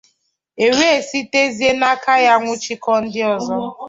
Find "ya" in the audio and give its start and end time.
2.25-2.33